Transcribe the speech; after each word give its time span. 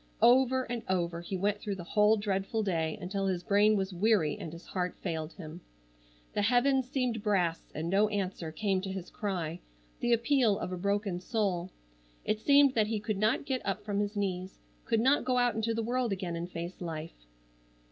Over 0.23 0.63
and 0.63 0.81
over 0.89 1.21
he 1.21 1.37
went 1.37 1.59
through 1.59 1.75
the 1.75 1.83
whole 1.83 2.17
dreadful 2.17 2.63
day, 2.63 2.97
until 2.99 3.27
his 3.27 3.43
brain 3.43 3.75
was 3.77 3.93
weary 3.93 4.35
and 4.35 4.51
his 4.51 4.65
heart 4.65 4.95
failed 5.03 5.33
him. 5.33 5.61
The 6.33 6.41
heavens 6.41 6.89
seemed 6.89 7.21
brass 7.21 7.71
and 7.75 7.87
no 7.87 8.09
answer 8.09 8.51
came 8.51 8.81
to 8.81 8.91
his 8.91 9.11
cry,—the 9.11 10.11
appeal 10.11 10.57
of 10.57 10.71
a 10.71 10.75
broken 10.77 11.19
soul. 11.19 11.69
It 12.25 12.39
seemed 12.39 12.73
that 12.73 12.87
he 12.87 12.99
could 12.99 13.19
not 13.19 13.45
get 13.45 13.63
up 13.63 13.85
from 13.85 13.99
his 13.99 14.15
knees, 14.15 14.57
could 14.85 15.01
not 15.01 15.23
go 15.23 15.37
out 15.37 15.53
into 15.53 15.71
the 15.75 15.83
world 15.83 16.11
again 16.11 16.35
and 16.35 16.49
face 16.49 16.81
life. 16.81 17.27